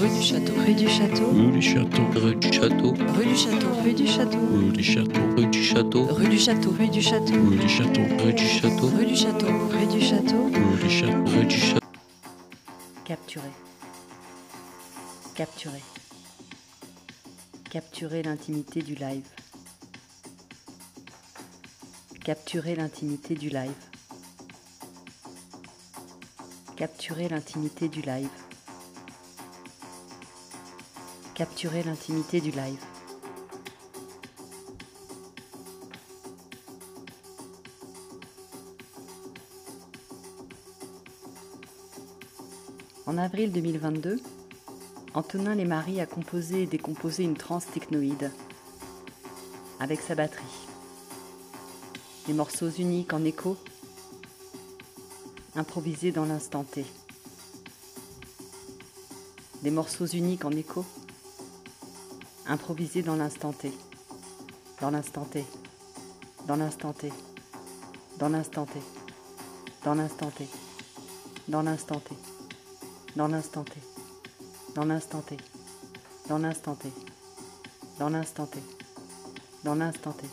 Rue 0.00 0.08
du 0.08 0.22
Château. 0.22 0.54
Rue 0.56 0.74
du 0.74 0.88
Château. 0.88 1.26
Rue 1.30 1.50
du 1.50 1.60
Château. 1.60 2.14
Rue 2.14 2.34
du 2.34 2.50
Château. 2.52 2.94
Rue 3.84 3.92
du 3.92 4.06
Château. 4.06 4.38
Rue 4.56 4.72
du 4.72 4.82
Château. 4.82 5.28
Rue 5.36 5.48
du 5.50 5.62
Château. 5.62 6.06
Rue 6.08 6.28
du 6.28 6.38
Château. 6.38 6.70
Rue 6.72 6.88
du 6.88 6.98
Château. 6.98 7.28
Rue 7.28 7.44
du 7.44 7.68
Château. 7.68 7.68
Rue 7.68 7.68
du 7.68 7.68
Château. 7.68 8.06
Rue 8.08 8.26
du 8.26 8.46
Château. 8.46 8.86
Rue 8.88 9.06
du 9.06 9.16
Château. 9.16 9.56
Rue 9.68 9.86
du 9.86 10.00
Château. 10.00 10.46
Rue 10.48 10.78
du 10.78 10.90
Château. 10.90 11.24
Rue 11.26 11.44
du 11.44 11.56
Château. 11.58 11.86
Capturer. 13.04 13.52
Capturer. 15.34 15.82
Capturer 17.70 18.22
l'intimité 18.22 18.80
du 18.80 18.94
live. 18.94 19.26
Capturer 22.24 22.74
l'intimité 22.74 23.34
du 23.34 23.50
live. 23.50 23.70
Capturer 26.76 27.28
l'intimité 27.28 27.88
du 27.88 28.00
live. 28.00 28.30
Capturer 31.40 31.82
l'intimité 31.82 32.42
du 32.42 32.50
live. 32.50 32.84
En 43.06 43.16
avril 43.16 43.52
2022, 43.52 44.20
Antonin 45.14 45.54
Lesmarie 45.54 46.02
a 46.02 46.04
composé 46.04 46.64
et 46.64 46.66
décomposé 46.66 47.22
une 47.22 47.38
trance 47.38 47.64
technoïde 47.68 48.30
avec 49.78 50.02
sa 50.02 50.14
batterie. 50.14 50.44
Des 52.26 52.34
morceaux 52.34 52.68
uniques 52.68 53.14
en 53.14 53.24
écho, 53.24 53.56
improvisés 55.56 56.12
dans 56.12 56.26
l'instant 56.26 56.64
T. 56.64 56.84
Des 59.62 59.70
morceaux 59.70 60.06
uniques 60.06 60.44
en 60.44 60.50
écho, 60.50 60.84
improvisés 62.50 63.02
dans 63.02 63.14
l'instant 63.14 63.52
T. 63.52 63.72
Dans 64.80 64.90
l'instant 64.90 65.24
T. 65.24 65.44
Dans 66.46 66.56
l'instant 66.56 66.92
T. 66.92 67.12
Dans 68.18 68.28
l'instant 68.28 68.66
T. 68.66 68.80
Dans 69.84 69.94
l'instant 69.94 70.30
T. 70.30 70.48
Dans 71.48 71.62
l'instant 71.62 72.00
T. 72.00 72.16
Dans 73.14 73.28
l'instant 73.28 73.62
T. 73.62 73.76
Dans 74.74 74.84
l'instant 74.84 75.20
T. 75.22 75.36
Dans 76.28 76.38
l'instant 76.38 76.74
T. 76.74 76.88
Dans 77.98 78.08
l'instant 78.08 78.46
T. 78.46 78.58
Dans 79.64 79.74
l'instant 79.76 80.12
T. 80.12 80.24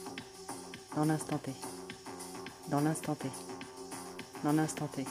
Dans 0.95 1.05
l'instant 1.05 1.37
T. 1.37 1.51
Dans 2.71 2.79
l'instant 2.81 3.15
T. 3.15 3.29
Dans 4.43 4.51
l'instant 4.53 4.87
T. 4.87 5.05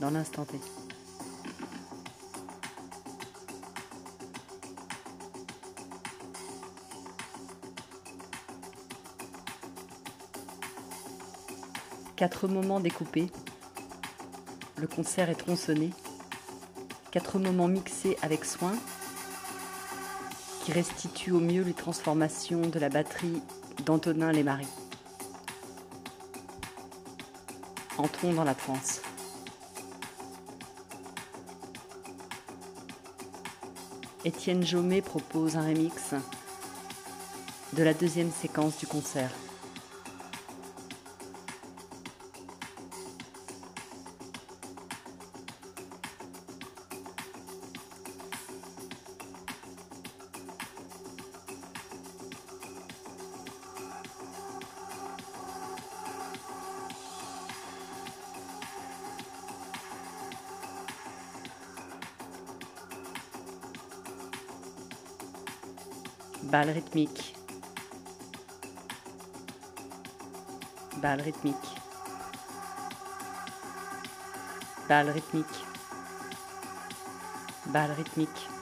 Dans 0.00 0.10
l'instant 0.10 0.44
T. 0.44 0.81
Quatre 12.16 12.46
moments 12.46 12.78
découpés. 12.78 13.30
Le 14.76 14.86
concert 14.86 15.30
est 15.30 15.34
tronçonné. 15.34 15.90
Quatre 17.10 17.38
moments 17.38 17.68
mixés 17.68 18.16
avec 18.22 18.44
soin 18.44 18.72
qui 20.64 20.72
restituent 20.72 21.32
au 21.32 21.40
mieux 21.40 21.62
les 21.62 21.74
transformations 21.74 22.60
de 22.60 22.78
la 22.78 22.88
batterie 22.88 23.42
d'Antonin 23.84 24.30
Lesmarie. 24.30 24.68
Entrons 27.98 28.34
dans 28.34 28.44
la 28.44 28.54
trance. 28.54 29.00
Étienne 34.24 34.64
Jaumet 34.64 35.02
propose 35.02 35.56
un 35.56 35.66
remix 35.66 36.14
de 37.72 37.82
la 37.82 37.94
deuxième 37.94 38.30
séquence 38.30 38.78
du 38.78 38.86
concert. 38.86 39.32
Balle 66.52 66.72
rythmique. 66.72 67.34
Balle 71.00 71.22
rythmique. 71.22 71.56
Balle 74.86 75.12
rythmique. 75.12 75.64
Balle 77.68 77.94
rythmique. 77.94 78.61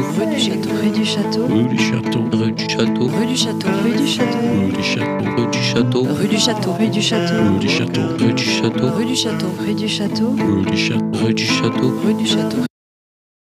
Rue 0.00 0.26
du 0.34 0.40
Château. 0.40 0.70
Rue 0.82 0.90
du 0.90 1.04
Château. 1.04 1.46
rue 1.46 1.64
du 1.64 1.78
Château, 1.78 2.22
rue 2.32 2.52
du 2.52 2.68
Château, 2.68 3.06
Rue 3.06 3.26
du 3.26 3.36
Château. 3.36 3.68
Rue 3.84 3.92
du 3.92 4.06
Château. 4.06 6.02
rue 6.02 6.28
du 6.28 6.38
Château, 6.38 6.72
rue 6.72 6.88
du 6.88 7.02
Château, 7.02 7.42
Rue 7.42 7.58
du 7.58 7.68
Château. 7.68 8.00
Rue 8.18 8.32
du 8.32 8.44
Château. 8.44 8.88
rue 8.96 9.04
du 9.04 9.16
Château, 9.16 9.50
rue 9.58 9.74
du 9.74 9.88
Château, 9.88 10.32
Rue 10.38 10.64
du 10.64 10.64
Château. 10.64 10.64
Rue 10.64 10.64
du 10.64 10.64
Château. 10.64 10.64
rue 10.64 10.64
du 10.64 10.76
Château, 10.76 11.12
rue 11.24 11.34
du 11.34 11.44
Château, 11.44 11.92
Rue 12.04 12.14
du 12.14 12.26
Château. 12.26 12.69